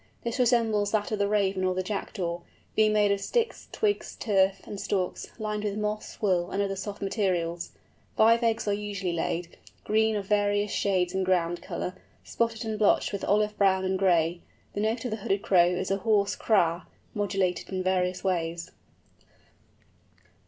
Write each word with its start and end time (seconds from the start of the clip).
This 0.23 0.39
resembles 0.39 0.93
that 0.93 1.11
of 1.11 1.19
the 1.19 1.27
Raven 1.27 1.63
or 1.63 1.75
the 1.75 1.83
Jackdaw, 1.83 2.39
being 2.75 2.91
made 2.91 3.11
of 3.11 3.21
sticks, 3.21 3.67
twigs, 3.71 4.15
turf, 4.19 4.65
and 4.65 4.79
stalks, 4.81 5.29
lined 5.37 5.63
with 5.63 5.77
moss, 5.77 6.19
wool, 6.19 6.49
and 6.49 6.59
other 6.63 6.75
soft 6.75 7.03
materials. 7.03 7.69
Five 8.17 8.41
eggs 8.41 8.67
are 8.67 8.73
usually 8.73 9.13
laid, 9.13 9.57
green 9.83 10.15
of 10.15 10.25
various 10.25 10.71
shades 10.71 11.13
in 11.13 11.23
ground 11.23 11.61
colour, 11.61 11.93
spotted 12.23 12.65
and 12.65 12.79
blotched 12.79 13.13
with 13.13 13.23
olive 13.25 13.55
brown 13.59 13.85
and 13.85 13.99
gray. 13.99 14.41
The 14.73 14.79
note 14.81 15.05
of 15.05 15.11
the 15.11 15.17
Hooded 15.17 15.43
Crow 15.43 15.67
is 15.67 15.91
a 15.91 15.97
hoarse 15.97 16.35
kra, 16.35 16.87
modulated 17.13 17.69
in 17.69 17.83
various 17.83 18.23
ways. 18.23 18.71